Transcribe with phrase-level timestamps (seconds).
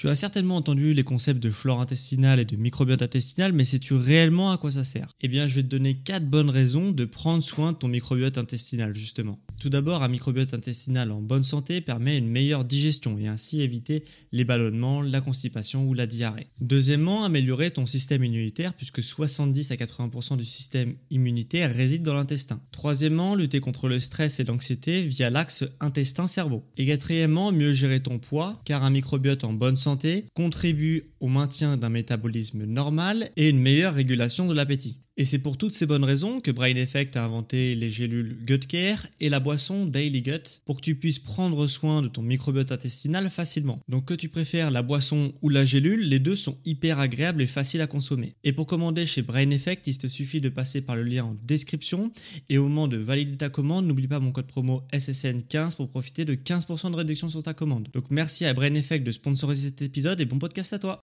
[0.00, 3.92] Tu as certainement entendu les concepts de flore intestinale et de microbiote intestinal, mais sais-tu
[3.92, 5.08] réellement à quoi ça sert?
[5.20, 8.38] Eh bien, je vais te donner 4 bonnes raisons de prendre soin de ton microbiote
[8.38, 9.38] intestinal, justement.
[9.60, 14.04] Tout d'abord, un microbiote intestinal en bonne santé permet une meilleure digestion et ainsi éviter
[14.32, 16.46] les ballonnements, la constipation ou la diarrhée.
[16.62, 22.62] Deuxièmement, améliorer ton système immunitaire puisque 70 à 80% du système immunitaire réside dans l'intestin.
[22.72, 26.64] Troisièmement, lutter contre le stress et l'anxiété via l'axe intestin-cerveau.
[26.78, 31.76] Et quatrièmement, mieux gérer ton poids car un microbiote en bonne santé contribue au maintien
[31.76, 34.96] d'un métabolisme normal et une meilleure régulation de l'appétit.
[35.20, 38.66] Et c'est pour toutes ces bonnes raisons que Brain Effect a inventé les gélules Gut
[38.66, 42.70] Care et la boisson Daily Gut pour que tu puisses prendre soin de ton microbiote
[42.70, 43.80] intestinal facilement.
[43.88, 47.46] Donc que tu préfères la boisson ou la gélule, les deux sont hyper agréables et
[47.46, 48.36] faciles à consommer.
[48.44, 51.36] Et pour commander chez Brain Effect, il te suffit de passer par le lien en
[51.42, 52.12] description
[52.48, 56.24] et au moment de valider ta commande, n'oublie pas mon code promo SSN15 pour profiter
[56.24, 57.88] de 15% de réduction sur ta commande.
[57.92, 61.00] Donc merci à Brain Effect de sponsoriser cet épisode et bon podcast à toi.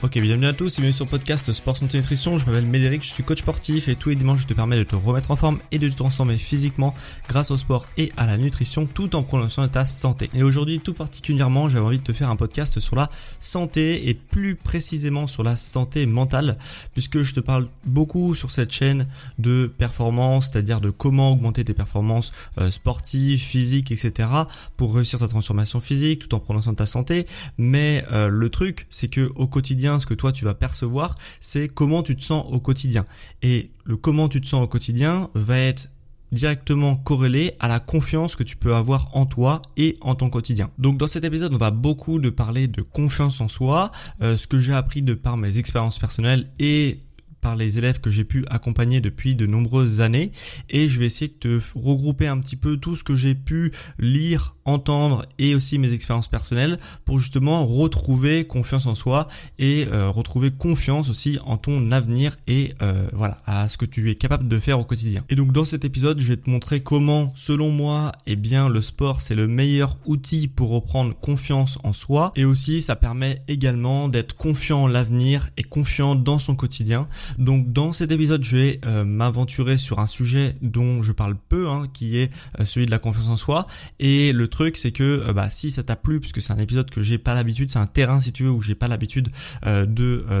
[0.00, 2.38] Ok, bienvenue à tous et bienvenue sur le podcast Sport Santé Nutrition.
[2.38, 4.84] Je m'appelle Médéric, je suis coach sportif et tous les dimanches je te permets de
[4.84, 6.94] te remettre en forme et de te transformer physiquement
[7.28, 10.30] grâce au sport et à la nutrition tout en prolongeant ta santé.
[10.34, 13.10] Et aujourd'hui tout particulièrement j'avais envie de te faire un podcast sur la
[13.40, 16.58] santé et plus précisément sur la santé mentale
[16.94, 19.08] puisque je te parle beaucoup sur cette chaîne
[19.40, 24.28] de performance, c'est-à-dire de comment augmenter tes performances euh, sportives, physiques, etc.
[24.76, 27.26] pour réussir ta transformation physique tout en prolongeant ta santé.
[27.58, 31.68] Mais euh, le truc c'est que au quotidien ce que toi tu vas percevoir, c'est
[31.68, 33.06] comment tu te sens au quotidien.
[33.42, 35.88] Et le comment tu te sens au quotidien va être
[36.32, 40.70] directement corrélé à la confiance que tu peux avoir en toi et en ton quotidien.
[40.78, 44.46] Donc dans cet épisode, on va beaucoup de parler de confiance en soi, euh, ce
[44.46, 47.00] que j'ai appris de par mes expériences personnelles et
[47.40, 50.30] par les élèves que j'ai pu accompagner depuis de nombreuses années
[50.70, 53.72] et je vais essayer de te regrouper un petit peu tout ce que j'ai pu
[53.98, 59.28] lire, entendre et aussi mes expériences personnelles pour justement retrouver confiance en soi
[59.58, 64.10] et euh, retrouver confiance aussi en ton avenir et euh, voilà à ce que tu
[64.10, 65.24] es capable de faire au quotidien.
[65.30, 68.82] Et donc dans cet épisode, je vais te montrer comment selon moi, eh bien le
[68.82, 74.08] sport c'est le meilleur outil pour reprendre confiance en soi et aussi ça permet également
[74.08, 77.08] d'être confiant en l'avenir et confiant dans son quotidien.
[77.38, 81.68] Donc dans cet épisode, je vais euh, m'aventurer sur un sujet dont je parle peu,
[81.68, 83.66] hein, qui est euh, celui de la confiance en soi.
[83.98, 86.90] Et le truc, c'est que euh, bah, si ça t'a plu, puisque c'est un épisode
[86.90, 89.28] que j'ai pas l'habitude, c'est un terrain si tu veux où j'ai pas l'habitude
[89.64, 89.86] de,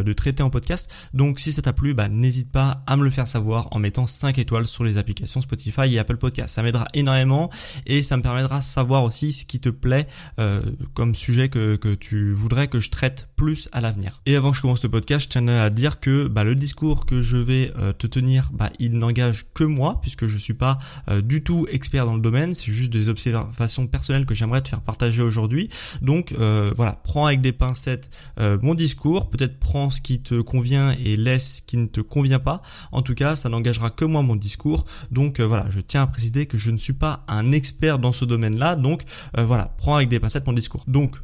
[0.02, 0.90] de traiter en podcast.
[1.12, 4.06] Donc si ça t'a plu, bah, n'hésite pas à me le faire savoir en mettant
[4.06, 6.54] 5 étoiles sur les applications Spotify et Apple Podcast.
[6.54, 7.50] Ça m'aidera énormément
[7.86, 10.06] et ça me permettra de savoir aussi ce qui te plaît
[10.94, 14.20] comme sujet que, que tu voudrais que je traite plus à l'avenir.
[14.26, 16.77] Et avant que je commence le podcast, je tiens à dire que bah, le discours
[16.78, 20.78] que je vais euh, te tenir, bah, il n'engage que moi puisque je suis pas
[21.10, 22.54] euh, du tout expert dans le domaine.
[22.54, 25.68] C'est juste des observations personnelles que j'aimerais te faire partager aujourd'hui.
[26.02, 29.30] Donc euh, voilà, prends avec des pincettes mon discours.
[29.30, 32.62] Peut-être prends ce qui te convient et laisse ce qui ne te convient pas.
[32.92, 34.86] En tout cas, ça n'engagera que moi mon discours.
[35.10, 38.24] Donc voilà, je tiens à préciser que je ne suis pas un expert dans ce
[38.24, 38.76] domaine-là.
[38.76, 39.02] Donc
[39.36, 40.84] voilà, prends avec des pincettes mon discours.
[40.86, 41.18] Donc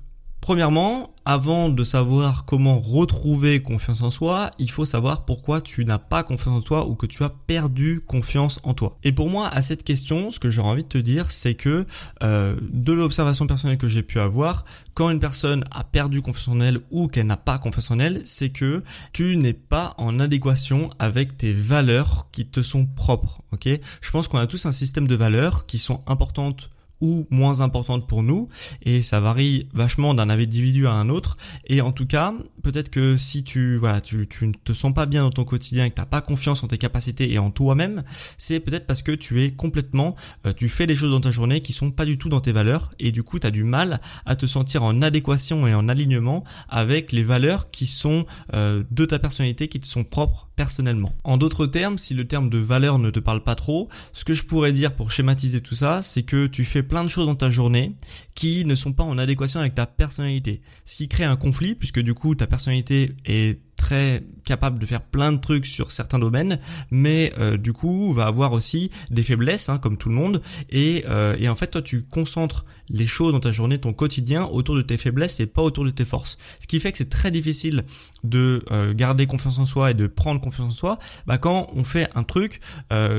[0.44, 5.96] Premièrement, avant de savoir comment retrouver confiance en soi, il faut savoir pourquoi tu n'as
[5.96, 8.98] pas confiance en toi ou que tu as perdu confiance en toi.
[9.04, 11.86] Et pour moi, à cette question, ce que j'aurais envie de te dire, c'est que
[12.22, 16.60] euh, de l'observation personnelle que j'ai pu avoir, quand une personne a perdu confiance en
[16.60, 18.82] elle ou qu'elle n'a pas confiance en elle, c'est que
[19.14, 23.40] tu n'es pas en adéquation avec tes valeurs qui te sont propres.
[23.52, 23.66] Ok?
[24.02, 26.68] Je pense qu'on a tous un système de valeurs qui sont importantes
[27.04, 28.48] ou moins importante pour nous
[28.82, 31.36] et ça varie vachement d'un individu à un autre.
[31.66, 32.32] Et en tout cas
[32.62, 35.84] peut-être que si tu voilà tu, tu ne te sens pas bien dans ton quotidien
[35.84, 38.02] et que t'as pas confiance en tes capacités et en toi-même
[38.38, 40.16] c'est peut-être parce que tu es complètement
[40.46, 42.52] euh, tu fais des choses dans ta journée qui sont pas du tout dans tes
[42.52, 45.88] valeurs et du coup tu as du mal à te sentir en adéquation et en
[45.90, 51.12] alignement avec les valeurs qui sont euh, de ta personnalité qui te sont propres personnellement.
[51.24, 54.34] En d'autres termes, si le terme de valeur ne te parle pas trop, ce que
[54.34, 57.34] je pourrais dire pour schématiser tout ça, c'est que tu fais plein de choses dans
[57.34, 57.92] ta journée
[58.34, 60.62] qui ne sont pas en adéquation avec ta personnalité.
[60.84, 65.02] Ce qui crée un conflit puisque du coup ta personnalité est très capable de faire
[65.02, 66.58] plein de trucs sur certains domaines,
[66.90, 70.42] mais euh, du coup va avoir aussi des faiblesses, hein, comme tout le monde.
[70.70, 74.44] Et, euh, et en fait, toi, tu concentres les choses dans ta journée, ton quotidien,
[74.44, 76.38] autour de tes faiblesses et pas autour de tes forces.
[76.60, 77.84] Ce qui fait que c'est très difficile
[78.22, 81.84] de euh, garder confiance en soi et de prendre confiance en soi bah, quand on
[81.84, 82.60] fait un truc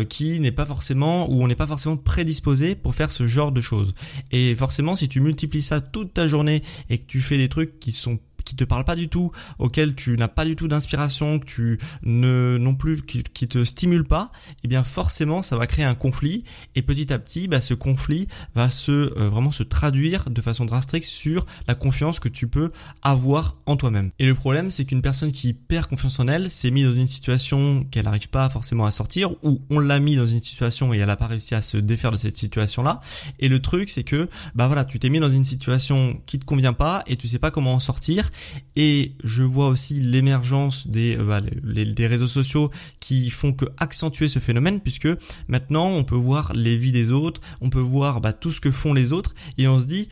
[0.09, 3.61] qui n'est pas forcément ou on n'est pas forcément prédisposé pour faire ce genre de
[3.61, 3.93] choses.
[4.31, 7.79] Et forcément, si tu multiplies ça toute ta journée et que tu fais des trucs
[7.79, 11.39] qui sont qui te parlent pas du tout, auxquels tu n'as pas du tout d'inspiration,
[11.39, 14.31] que tu ne non plus qui, te stimulent pas,
[14.63, 16.43] eh bien forcément ça va créer un conflit
[16.75, 20.65] et petit à petit bah, ce conflit va se euh, vraiment se traduire de façon
[20.65, 22.71] drastique sur la confiance que tu peux
[23.01, 24.11] avoir en toi-même.
[24.19, 27.07] Et le problème c'est qu'une personne qui perd confiance en elle s'est mise dans une
[27.07, 30.97] situation qu'elle n'arrive pas forcément à sortir ou on l'a mis dans une situation et
[30.97, 32.99] elle n'a pas réussi à se défaire de cette situation là.
[33.39, 36.45] Et le truc c'est que bah voilà tu t'es mis dans une situation qui te
[36.45, 38.29] convient pas et tu sais pas comment en sortir.
[38.75, 44.27] Et je vois aussi l'émergence des, euh, bah, des réseaux sociaux qui font que accentuer
[44.27, 45.07] ce phénomène puisque
[45.47, 48.71] maintenant on peut voir les vies des autres, on peut voir bah, tout ce que
[48.71, 50.09] font les autres et on se dit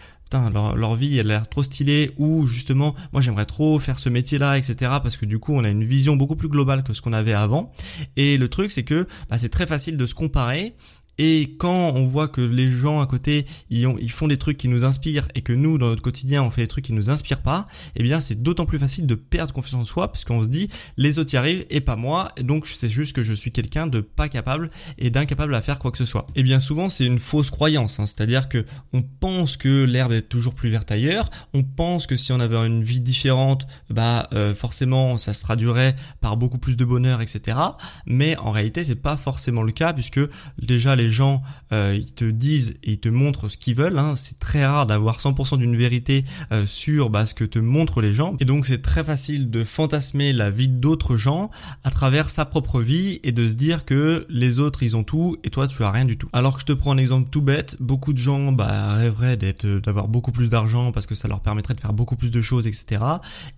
[0.54, 4.10] leur, leur vie elle a l'air trop stylée ou justement moi j'aimerais trop faire ce
[4.10, 6.94] métier là etc parce que du coup on a une vision beaucoup plus globale que
[6.94, 7.72] ce qu'on avait avant.
[8.16, 10.76] Et le truc c'est que bah, c'est très facile de se comparer
[11.18, 14.58] et quand on voit que les gens à côté, ils, ont, ils font des trucs
[14.58, 17.10] qui nous inspirent et que nous, dans notre quotidien, on fait des trucs qui nous
[17.10, 17.66] inspirent pas,
[17.96, 20.68] eh bien, c'est d'autant plus facile de perdre confiance en soi puisqu'on se dit,
[20.98, 24.00] les autres y arrivent et pas moi, donc c'est juste que je suis quelqu'un de
[24.00, 26.26] pas capable et d'incapable à faire quoi que ce soit.
[26.36, 30.24] Et bien souvent, c'est une fausse croyance, hein, c'est-à-dire que on pense que l'herbe est
[30.24, 34.56] toujours plus verte ailleurs, on pense que si on avait une vie différente, bah euh,
[34.56, 37.58] forcément, ça se traduirait par beaucoup plus de bonheur, etc.
[38.06, 40.20] Mais en réalité, c'est pas forcément le cas puisque
[40.58, 43.98] déjà les les gens euh, ils te disent et ils te montrent ce qu'ils veulent.
[43.98, 44.16] Hein.
[44.16, 48.14] C'est très rare d'avoir 100% d'une vérité euh, sur bah, ce que te montrent les
[48.14, 48.36] gens.
[48.40, 51.50] Et donc c'est très facile de fantasmer la vie d'autres gens
[51.84, 55.38] à travers sa propre vie et de se dire que les autres ils ont tout
[55.44, 56.30] et toi tu as rien du tout.
[56.32, 59.68] Alors que je te prends un exemple tout bête, beaucoup de gens bah, rêveraient d'être,
[59.68, 62.66] d'avoir beaucoup plus d'argent parce que ça leur permettrait de faire beaucoup plus de choses,
[62.66, 63.02] etc.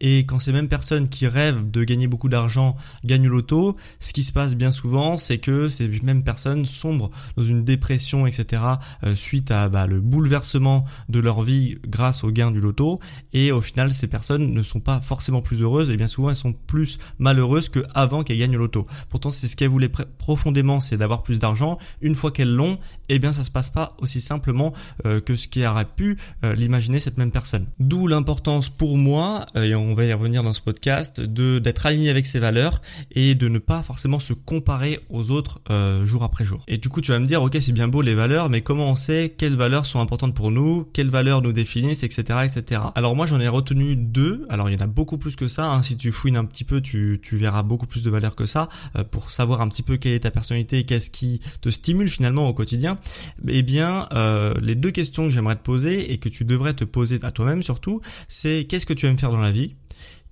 [0.02, 4.24] Et quand ces mêmes personnes qui rêvent de gagner beaucoup d'argent gagnent l'auto, ce qui
[4.24, 8.62] se passe bien souvent, c'est que ces mêmes personnes sombrent dans une dépression, etc.
[9.04, 13.00] Euh, suite à bah, le bouleversement de leur vie grâce au gain du loto.
[13.34, 16.36] Et au final, ces personnes ne sont pas forcément plus heureuses et bien souvent elles
[16.36, 18.88] sont plus malheureuses qu'avant qu'elles gagnent le loto.
[19.10, 21.78] Pourtant, c'est ce qu'elles voulaient profondément, c'est d'avoir plus d'argent.
[22.02, 22.78] Une fois qu'elles l'ont,
[23.10, 24.74] eh bien ça se passe pas aussi simplement
[25.06, 27.68] euh, que ce qui aurait pu euh, l'imaginer cette même personne.
[27.80, 32.10] D'où l'importance pour moi, et on va y revenir dans ce podcast, de d'être aligné
[32.10, 35.62] avec ses valeurs et de ne pas forcément se comparer aux autres
[36.06, 36.64] jour après jour.
[36.68, 38.90] Et du coup, tu vas me dire, ok, c'est bien beau les valeurs, mais comment
[38.92, 42.82] on sait quelles valeurs sont importantes pour nous, quelles valeurs nous définissent, etc., etc.
[42.96, 44.46] Alors moi, j'en ai retenu deux.
[44.50, 45.68] Alors il y en a beaucoup plus que ça.
[45.68, 45.84] Hein.
[45.84, 49.04] Si tu fouines un petit peu, tu, verras beaucoup plus de valeurs que ça euh,
[49.04, 52.54] pour savoir un petit peu quelle est ta personnalité, qu'est-ce qui te stimule finalement au
[52.54, 52.98] quotidien.
[53.48, 56.84] Eh bien, euh, les deux questions que j'aimerais te poser et que tu devrais te
[56.84, 59.76] poser à toi-même surtout, c'est qu'est-ce que tu aimes faire dans la vie?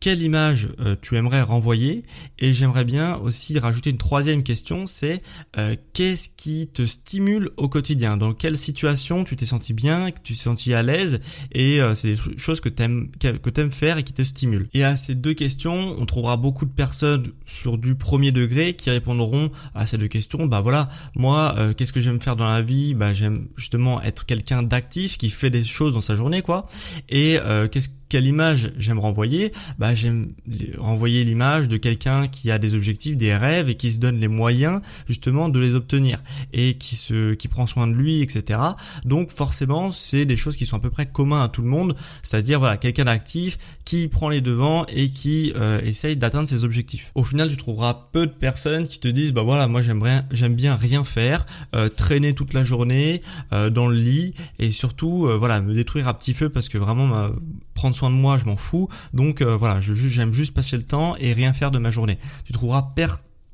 [0.03, 2.03] Quelle image euh, tu aimerais renvoyer
[2.37, 5.21] et j'aimerais bien aussi rajouter une troisième question, c'est
[5.57, 8.17] euh, qu'est-ce qui te stimule au quotidien?
[8.17, 11.21] Dans quelle situation tu t'es senti bien, que tu t'es senti à l'aise
[11.53, 14.67] et euh, c'est des choses que t'aimes que t'aimes faire et qui te stimulent.
[14.73, 18.89] Et à ces deux questions, on trouvera beaucoup de personnes sur du premier degré qui
[18.89, 20.47] répondront à ces deux questions.
[20.47, 22.93] Bah voilà, moi, qu'est-ce que j'aime faire dans la vie?
[22.93, 26.67] Bah j'aime justement être quelqu'un d'actif qui fait des choses dans sa journée, quoi.
[27.07, 27.37] Et
[27.71, 29.51] qu'est-ce quelle image j'aime renvoyer?
[29.79, 30.29] Bah j'aime
[30.77, 34.27] renvoyer l'image de quelqu'un qui a des objectifs, des rêves et qui se donne les
[34.27, 36.21] moyens justement de les obtenir
[36.53, 38.59] et qui se qui prend soin de lui, etc.
[39.05, 41.95] Donc forcément c'est des choses qui sont à peu près communs à tout le monde,
[42.21, 47.11] c'est-à-dire voilà quelqu'un d'actif qui prend les devants et qui euh, essaye d'atteindre ses objectifs.
[47.15, 50.55] Au final tu trouveras peu de personnes qui te disent bah voilà moi j'aimerais j'aime
[50.55, 55.61] bien rien faire, euh, traîner toute la journée euh, dans le lit et surtout voilà
[55.61, 57.31] me détruire à petit feu parce que vraiment
[57.83, 58.87] prendre soin de moi, je m'en fous.
[59.13, 62.17] Donc euh, voilà, j'aime juste passer le temps et rien faire de ma journée.
[62.45, 62.93] Tu trouveras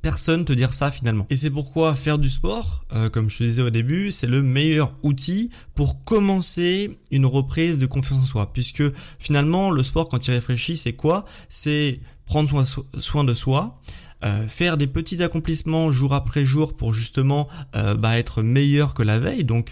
[0.02, 1.26] personne te dire ça finalement.
[1.30, 4.42] Et c'est pourquoi faire du sport, euh, comme je te disais au début, c'est le
[4.42, 8.54] meilleur outil pour commencer une reprise de confiance en soi.
[8.54, 8.84] Puisque
[9.20, 11.26] finalement, le sport, quand tu réfléchis, c'est quoi?
[11.50, 12.64] C'est prendre
[13.00, 13.82] soin de soi,
[14.24, 19.04] euh, faire des petits accomplissements jour après jour pour justement euh, bah, être meilleur que
[19.04, 19.72] la veille, donc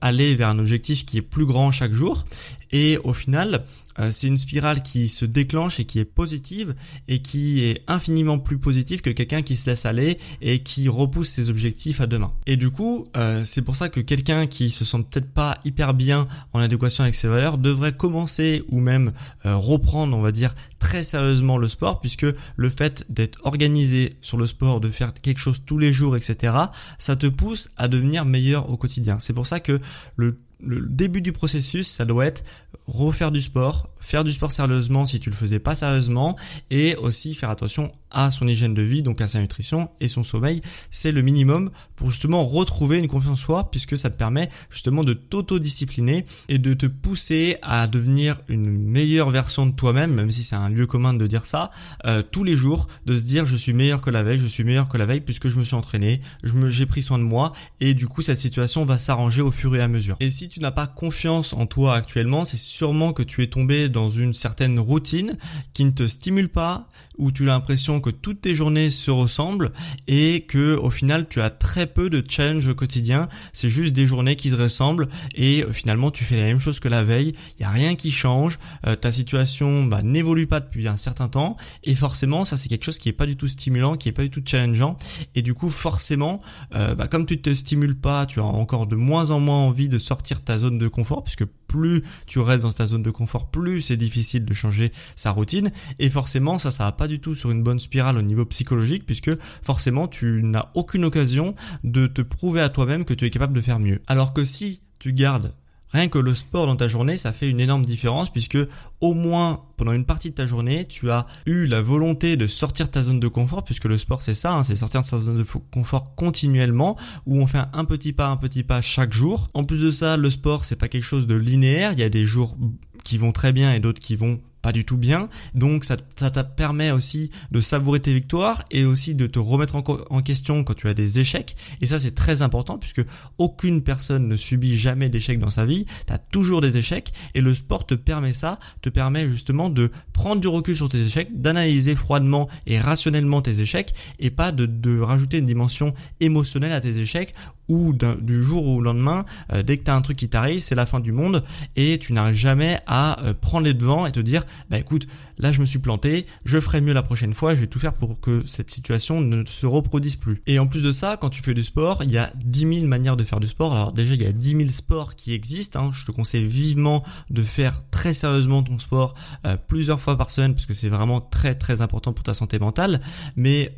[0.00, 2.24] aller vers un objectif qui est plus grand chaque jour.
[2.70, 3.64] Et au final,
[4.10, 6.74] c'est une spirale qui se déclenche et qui est positive
[7.08, 11.28] et qui est infiniment plus positive que quelqu'un qui se laisse aller et qui repousse
[11.28, 12.32] ses objectifs à demain.
[12.46, 13.06] Et du coup,
[13.44, 17.14] c'est pour ça que quelqu'un qui se sent peut-être pas hyper bien en adéquation avec
[17.14, 19.12] ses valeurs devrait commencer ou même
[19.44, 24.46] reprendre, on va dire, très sérieusement le sport puisque le fait d'être organisé sur le
[24.46, 26.54] sport, de faire quelque chose tous les jours, etc.,
[26.98, 29.18] ça te pousse à devenir meilleur au quotidien.
[29.20, 29.80] C'est pour ça que
[30.16, 32.44] le le début du processus, ça doit être
[32.86, 36.36] refaire du sport, faire du sport sérieusement si tu le faisais pas sérieusement
[36.70, 40.22] et aussi faire attention à son hygiène de vie, donc à sa nutrition et son
[40.22, 40.60] sommeil.
[40.90, 45.04] C'est le minimum pour justement retrouver une confiance en soi puisque ça te permet justement
[45.04, 50.42] de t'auto-discipliner et de te pousser à devenir une meilleure version de toi-même, même si
[50.42, 51.70] c'est un lieu commun de dire ça,
[52.04, 54.64] euh, tous les jours, de se dire je suis meilleur que la veille, je suis
[54.64, 56.20] meilleur que la veille puisque je me suis entraîné,
[56.68, 59.80] j'ai pris soin de moi et du coup cette situation va s'arranger au fur et
[59.80, 60.16] à mesure.
[60.52, 64.34] Tu n'as pas confiance en toi actuellement, c'est sûrement que tu es tombé dans une
[64.34, 65.38] certaine routine
[65.72, 69.72] qui ne te stimule pas, où tu as l'impression que toutes tes journées se ressemblent
[70.08, 73.28] et que au final tu as très peu de challenge au quotidien.
[73.54, 76.80] C'est juste des journées qui se ressemblent et euh, finalement tu fais la même chose
[76.80, 77.32] que la veille.
[77.58, 78.58] Il y a rien qui change.
[78.86, 82.84] Euh, ta situation bah, n'évolue pas depuis un certain temps et forcément ça c'est quelque
[82.84, 84.98] chose qui est pas du tout stimulant, qui est pas du tout challengeant
[85.34, 86.42] et du coup forcément
[86.74, 89.88] euh, bah, comme tu te stimules pas, tu as encore de moins en moins envie
[89.88, 93.50] de sortir ta zone de confort puisque plus tu restes dans ta zone de confort,
[93.50, 95.70] plus c'est difficile de changer sa routine.
[95.98, 99.06] Et forcément, ça, ça va pas du tout sur une bonne spirale au niveau psychologique,
[99.06, 99.30] puisque
[99.62, 103.60] forcément, tu n'as aucune occasion de te prouver à toi-même que tu es capable de
[103.60, 104.00] faire mieux.
[104.06, 105.54] Alors que si tu gardes
[105.92, 108.58] Rien que le sport dans ta journée, ça fait une énorme différence puisque
[109.00, 112.86] au moins pendant une partie de ta journée, tu as eu la volonté de sortir
[112.86, 115.20] de ta zone de confort puisque le sport c'est ça, hein, c'est sortir de sa
[115.20, 116.96] zone de confort continuellement
[117.26, 119.48] où on fait un petit pas, un petit pas chaque jour.
[119.54, 122.08] En plus de ça, le sport c'est pas quelque chose de linéaire, il y a
[122.08, 122.56] des jours
[123.04, 125.28] qui vont très bien et d'autres qui vont pas du tout bien.
[125.54, 129.76] Donc ça, ça te permet aussi de savourer tes victoires et aussi de te remettre
[129.76, 131.56] en, question quand tu as des échecs.
[131.80, 133.02] Et ça c'est très important puisque
[133.38, 135.84] aucune personne ne subit jamais d'échecs dans sa vie.
[136.06, 139.90] Tu as toujours des échecs et le sport te permet ça, te permet justement de
[140.12, 144.66] prendre du recul sur tes échecs, d'analyser froidement et rationnellement tes échecs et pas de,
[144.66, 147.34] de rajouter une dimension émotionnelle à tes échecs
[147.68, 150.74] ou du jour au lendemain, euh, dès que tu as un truc qui t'arrive, c'est
[150.74, 151.44] la fin du monde
[151.76, 155.06] et tu n'arrives jamais à euh, prendre les devants et te dire bah écoute,
[155.38, 157.94] là je me suis planté, je ferai mieux la prochaine fois, je vais tout faire
[157.94, 160.42] pour que cette situation ne se reproduise plus.
[160.46, 162.86] Et en plus de ça, quand tu fais du sport, il y a 10 000
[162.86, 163.72] manières de faire du sport.
[163.74, 165.86] Alors déjà, il y a 10 000 sports qui existent.
[165.86, 165.90] Hein.
[165.92, 169.14] Je te conseille vivement de faire très sérieusement ton sport
[169.46, 172.58] euh, plusieurs fois par semaine parce que c'est vraiment très très important pour ta santé
[172.58, 173.00] mentale.
[173.36, 173.74] Mais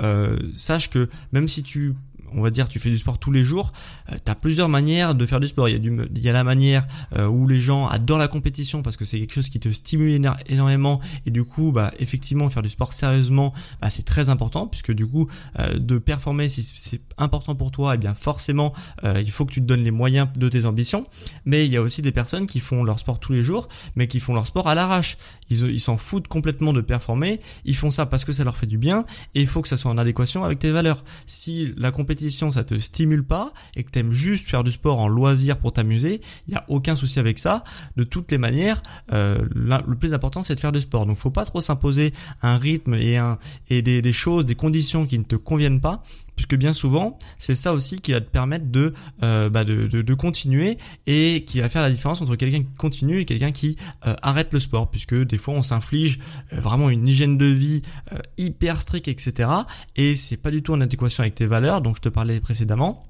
[0.55, 1.95] sache que même si tu
[2.35, 3.73] on va dire tu fais du sport tous les jours,
[4.11, 5.69] euh, tu as plusieurs manières de faire du sport.
[5.69, 6.87] Il y a, du, y a la manière
[7.17, 10.21] euh, où les gens adorent la compétition parce que c'est quelque chose qui te stimule
[10.49, 14.93] énormément et du coup bah effectivement faire du sport sérieusement bah, c'est très important puisque
[14.93, 19.45] du coup euh, de performer si c'est important pour toi eh bien forcément il faut
[19.45, 21.07] que tu te donnes les moyens de tes ambitions.
[21.45, 24.07] Mais il y a aussi des personnes qui font leur sport tous les jours mais
[24.07, 25.17] qui font leur sport à l'arrache.
[25.51, 28.67] Ils ils s'en foutent complètement de performer, ils font ça parce que ça leur fait
[28.67, 29.05] du bien
[29.35, 31.05] et il faut que ça soit en adéquation avec tes valeurs.
[31.27, 34.99] Si la compétition ça te stimule pas et que tu aimes juste faire du sport
[34.99, 37.65] en loisir pour t'amuser, il n'y a aucun souci avec ça.
[37.97, 41.07] De toutes les manières, euh, le plus important c'est de faire du sport.
[41.07, 43.39] Donc faut pas trop s'imposer un rythme et, un,
[43.71, 46.03] et des choses, des conditions qui ne te conviennent pas
[46.37, 50.15] puisque bien souvent c'est ça aussi qui va te permettre de, euh, bah de, de,
[50.15, 53.77] continuer et qui va faire la différence entre quelqu'un qui continue et quelqu'un qui
[54.07, 54.91] euh, arrête le sport.
[54.91, 56.21] Puisque des fois on s'inflige
[56.53, 57.83] euh, vraiment une hygiène de vie
[58.39, 59.51] hyper stricte etc
[59.97, 61.81] et c'est pas du tout en adéquation avec tes valeurs.
[61.81, 63.07] Donc je te parlais précédemment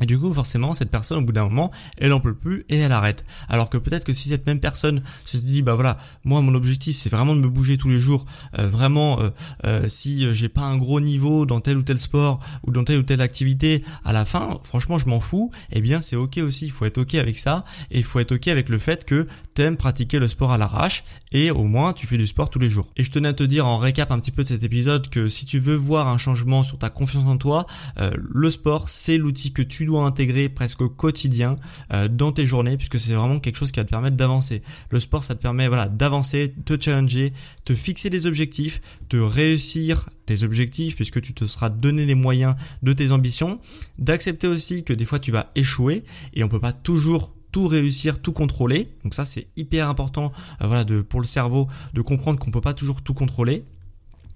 [0.00, 2.78] et du coup, forcément, cette personne, au bout d'un moment, elle en peut plus et
[2.78, 3.24] elle arrête.
[3.48, 6.96] Alors que peut-être que si cette même personne se dit, bah voilà, moi, mon objectif,
[6.96, 8.24] c'est vraiment de me bouger tous les jours.
[8.58, 9.30] Euh, vraiment, euh,
[9.64, 12.98] euh, si j'ai pas un gros niveau dans tel ou tel sport ou dans telle
[12.98, 15.50] ou telle activité, à la fin, franchement, je m'en fous.
[15.72, 16.66] Eh bien, c'est ok aussi.
[16.66, 19.26] Il faut être ok avec ça et il faut être ok avec le fait que
[19.54, 22.58] tu aimes pratiquer le sport à l'arrache et au moins tu fais du sport tous
[22.58, 22.90] les jours.
[22.96, 25.28] Et je tenais à te dire en récap un petit peu de cet épisode que
[25.28, 27.66] si tu veux voir un changement sur ta confiance en toi,
[27.98, 31.56] le sport, c'est l'outil que tu intégrer presque au quotidien
[31.92, 34.62] euh, dans tes journées puisque c'est vraiment quelque chose qui va te permettre d'avancer.
[34.90, 37.32] Le sport, ça te permet voilà d'avancer, te challenger,
[37.64, 38.80] te fixer des objectifs,
[39.10, 43.60] de réussir tes objectifs puisque tu te seras donné les moyens de tes ambitions,
[43.98, 46.04] d'accepter aussi que des fois tu vas échouer
[46.34, 48.88] et on peut pas toujours tout réussir, tout contrôler.
[49.02, 50.32] Donc ça c'est hyper important
[50.62, 53.64] euh, voilà de pour le cerveau de comprendre qu'on peut pas toujours tout contrôler.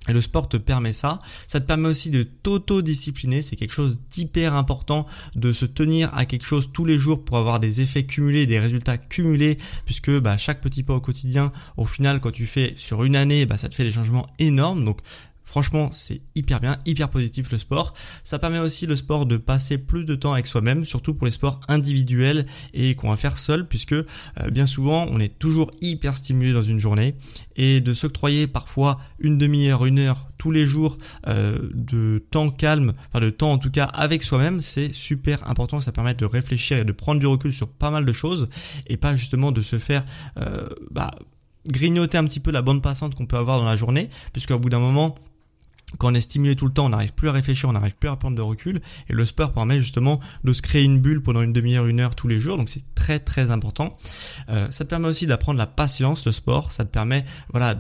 [0.08, 1.18] Et le sport te permet ça.
[1.46, 3.42] Ça te permet aussi de t'auto-discipliner.
[3.42, 7.38] C'est quelque chose d'hyper important de se tenir à quelque chose tous les jours pour
[7.38, 9.56] avoir des effets cumulés, des résultats cumulés,
[9.86, 13.46] puisque bah, chaque petit pas au quotidien, au final, quand tu fais sur une année,
[13.46, 14.84] bah, ça te fait des changements énormes.
[14.84, 14.98] Donc
[15.44, 17.94] Franchement, c'est hyper bien, hyper positif le sport.
[18.24, 21.30] Ça permet aussi le sport de passer plus de temps avec soi-même, surtout pour les
[21.30, 24.04] sports individuels et qu'on va faire seul, puisque euh,
[24.50, 27.14] bien souvent on est toujours hyper stimulé dans une journée
[27.56, 30.98] et de s'octroyer parfois une demi-heure, une heure tous les jours
[31.28, 35.80] euh, de temps calme, enfin de temps en tout cas avec soi-même, c'est super important.
[35.80, 38.48] Ça permet de réfléchir et de prendre du recul sur pas mal de choses
[38.86, 40.04] et pas justement de se faire
[40.38, 41.10] euh, bah,
[41.68, 44.68] grignoter un petit peu la bande passante qu'on peut avoir dans la journée, puisqu'au bout
[44.68, 45.14] d'un moment
[45.98, 48.08] quand on est stimulé tout le temps, on n'arrive plus à réfléchir, on n'arrive plus
[48.08, 48.80] à prendre de recul.
[49.08, 52.14] Et le sport permet justement de se créer une bulle pendant une demi-heure, une heure
[52.14, 52.56] tous les jours.
[52.56, 53.92] Donc c'est très important.
[54.48, 56.72] Euh, ça te permet aussi d'apprendre la patience, le sport.
[56.72, 57.74] Ça te permet voilà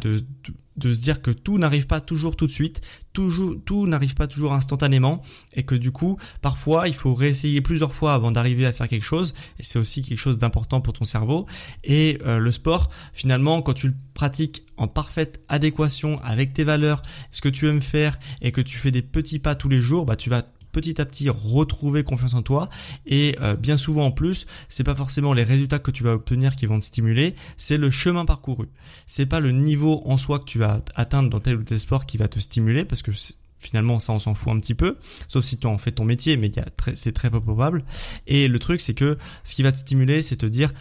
[0.76, 2.80] de se dire que tout n'arrive pas toujours tout de suite,
[3.12, 5.22] tout n'arrive pas toujours instantanément,
[5.54, 9.04] et que du coup, parfois, il faut réessayer plusieurs fois avant d'arriver à faire quelque
[9.04, 11.46] chose, et c'est aussi quelque chose d'important pour ton cerveau.
[11.84, 17.02] Et euh, le sport, finalement, quand tu le pratiques en parfaite adéquation avec tes valeurs,
[17.30, 20.04] ce que tu aimes faire, et que tu fais des petits pas tous les jours,
[20.04, 20.42] bah tu vas
[20.74, 22.68] petit à petit retrouver confiance en toi.
[23.06, 26.56] Et euh, bien souvent en plus c'est pas forcément les résultats que tu vas obtenir
[26.56, 28.66] qui vont te stimuler c'est le chemin parcouru.
[29.06, 32.04] C'est pas le niveau en soi que tu vas atteindre dans tel ou tel sport
[32.04, 33.12] qui va te stimuler parce que
[33.58, 36.36] finalement ça on s'en fout un petit peu sauf si tu en fais ton métier
[36.36, 36.50] mais
[36.94, 37.84] c'est très peu probable.
[38.26, 40.72] Et le truc c'est que ce qui va te stimuler c'est te dire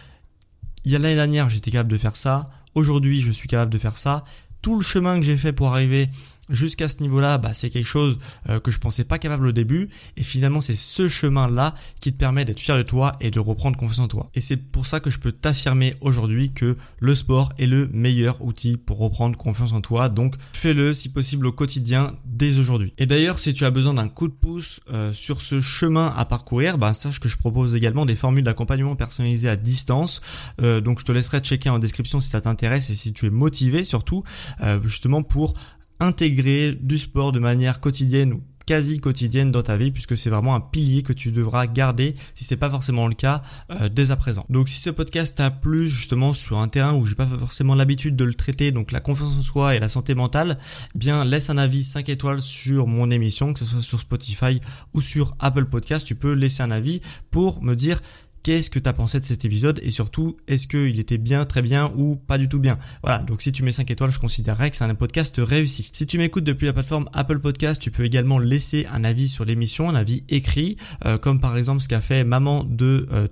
[0.84, 2.50] il y a l'année dernière j'étais capable de faire ça.
[2.74, 4.24] Aujourd'hui je suis capable de faire ça.
[4.60, 6.08] Tout le chemin que j'ai fait pour arriver
[6.50, 9.88] jusqu'à ce niveau-là, bah, c'est quelque chose euh, que je pensais pas capable au début.
[10.16, 13.76] Et finalement, c'est ce chemin-là qui te permet d'être fier de toi et de reprendre
[13.76, 14.30] confiance en toi.
[14.34, 18.42] Et c'est pour ça que je peux t'affirmer aujourd'hui que le sport est le meilleur
[18.42, 20.08] outil pour reprendre confiance en toi.
[20.08, 22.92] Donc, fais-le si possible au quotidien dès aujourd'hui.
[22.98, 26.24] Et d'ailleurs, si tu as besoin d'un coup de pouce euh, sur ce chemin à
[26.24, 30.20] parcourir, bah, sache que je propose également des formules d'accompagnement personnalisées à distance.
[30.60, 33.30] Euh, donc, je te laisserai checker en description si ça t'intéresse et si tu es
[33.30, 34.24] motivé surtout,
[34.82, 35.54] justement pour
[36.00, 40.54] intégrer du sport de manière quotidienne ou quasi quotidienne dans ta vie puisque c'est vraiment
[40.54, 44.16] un pilier que tu devras garder si c'est pas forcément le cas euh, dès à
[44.16, 44.44] présent.
[44.48, 48.16] Donc si ce podcast t'a plu justement sur un terrain où j'ai pas forcément l'habitude
[48.16, 50.58] de le traiter donc la confiance en soi et la santé mentale,
[50.94, 54.60] eh bien laisse un avis 5 étoiles sur mon émission que ce soit sur Spotify
[54.92, 58.00] ou sur Apple Podcast, tu peux laisser un avis pour me dire
[58.44, 61.62] qu'est-ce que tu as pensé de cet épisode et surtout est-ce qu'il était bien, très
[61.62, 62.78] bien ou pas du tout bien?
[63.02, 65.88] Voilà, donc si tu mets 5 étoiles, je considérerais que c'est un podcast réussi.
[65.90, 69.44] Si tu m'écoutes depuis la plateforme Apple Podcast, tu peux également laisser un avis sur
[69.44, 73.26] l'émission, un avis écrit, euh, comme par exemple ce qu'a fait maman de euh,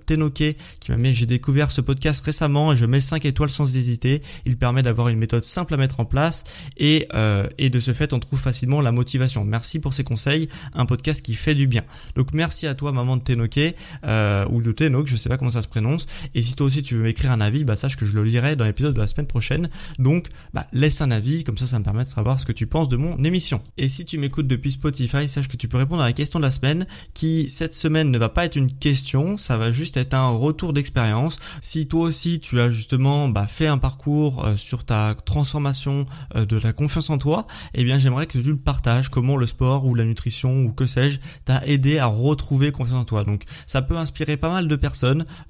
[0.79, 4.21] qui m'a mis j'ai découvert ce podcast récemment et je mets 5 étoiles sans hésiter.
[4.45, 6.43] Il permet d'avoir une méthode simple à mettre en place
[6.77, 9.45] et, euh, et de ce fait on trouve facilement la motivation.
[9.45, 11.83] Merci pour ces conseils, un podcast qui fait du bien.
[12.15, 15.49] Donc merci à toi maman de Tenoke euh, ou de Tenoke je sais pas comment
[15.49, 16.05] ça se prononce.
[16.33, 18.55] Et si toi aussi tu veux écrire un avis, bah sache que je le lirai
[18.55, 19.69] dans l'épisode de la semaine prochaine.
[19.99, 22.67] Donc, bah laisse un avis, comme ça ça me permet de savoir ce que tu
[22.67, 23.61] penses de mon émission.
[23.77, 26.45] Et si tu m'écoutes depuis Spotify, sache que tu peux répondre à la question de
[26.45, 30.13] la semaine, qui cette semaine ne va pas être une question, ça va juste être
[30.13, 31.37] un retour d'expérience.
[31.61, 36.45] Si toi aussi tu as justement bah, fait un parcours euh, sur ta transformation euh,
[36.45, 39.85] de la confiance en toi, eh bien j'aimerais que tu le partages, comment le sport
[39.85, 43.23] ou la nutrition ou que sais-je t'a aidé à retrouver confiance en toi.
[43.23, 44.92] Donc ça peut inspirer pas mal de personnes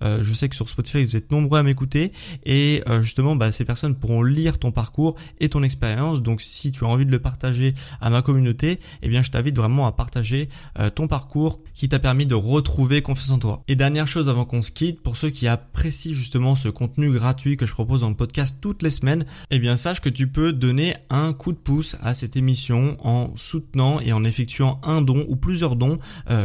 [0.03, 2.11] euh, je sais que sur Spotify, vous êtes nombreux à m'écouter
[2.45, 6.21] et euh, justement, bah, ces personnes pourront lire ton parcours et ton expérience.
[6.21, 9.57] Donc, si tu as envie de le partager à ma communauté, eh bien, je t'invite
[9.57, 13.63] vraiment à partager euh, ton parcours qui t'a permis de retrouver confiance en toi.
[13.67, 17.57] Et dernière chose avant qu'on se quitte, pour ceux qui apprécient justement ce contenu gratuit
[17.57, 20.53] que je propose dans le podcast toutes les semaines, eh bien, sache que tu peux
[20.53, 25.25] donner un coup de pouce à cette émission en soutenant et en effectuant un don
[25.27, 25.97] ou plusieurs dons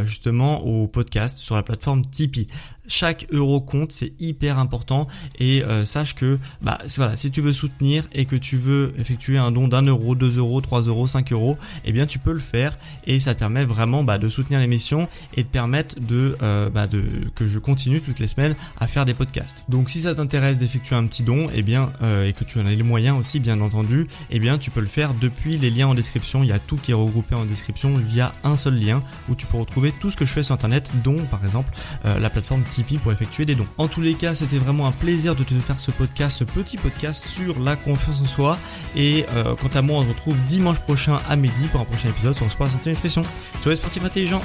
[0.03, 2.47] justement au podcast sur la plateforme Tipeee
[2.89, 7.53] chaque euro compte, c'est hyper important et euh, sache que bah voilà, si tu veux
[7.53, 11.31] soutenir et que tu veux effectuer un don d'un euro, deux euros, trois euros, cinq
[11.31, 15.07] euros, eh bien tu peux le faire et ça permet vraiment bah, de soutenir l'émission
[15.35, 17.03] et de permettre de, euh, bah, de
[17.35, 19.63] que je continue toutes les semaines à faire des podcasts.
[19.69, 22.65] Donc si ça t'intéresse d'effectuer un petit don, eh bien euh, et que tu en
[22.65, 25.87] as les moyens aussi bien entendu, eh bien tu peux le faire depuis les liens
[25.87, 26.43] en description.
[26.43, 29.45] Il y a tout qui est regroupé en description via un seul lien où tu
[29.45, 31.71] peux retrouver tout ce que je fais sur internet, dont par exemple
[32.03, 33.67] la plateforme pour effectuer des dons.
[33.77, 36.77] En tous les cas, c'était vraiment un plaisir de te faire ce podcast, ce petit
[36.77, 38.57] podcast sur la confiance en soi.
[38.95, 42.09] Et euh, quant à moi, on se retrouve dimanche prochain à midi pour un prochain
[42.09, 43.23] épisode sur le sport santé et nutrition.
[43.61, 44.41] Tu sportif intelligent